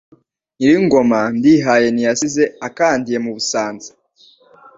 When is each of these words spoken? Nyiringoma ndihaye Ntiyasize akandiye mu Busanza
Nyiringoma 0.57 1.19
ndihaye 1.37 1.87
Ntiyasize 1.91 2.43
akandiye 2.67 3.17
mu 3.25 3.31
Busanza 3.35 3.89